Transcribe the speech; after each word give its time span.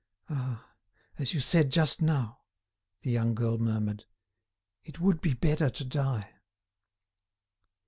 "Ah! 0.31 0.67
as 1.19 1.35
you 1.35 1.39
said 1.39 1.69
just 1.71 2.01
now," 2.01 2.39
the 3.03 3.11
young 3.11 3.35
girl 3.35 3.59
murmured, 3.59 4.05
"it 4.83 4.99
would 4.99 5.21
be 5.21 5.35
better 5.35 5.69
to 5.69 5.85
die." 5.85 6.33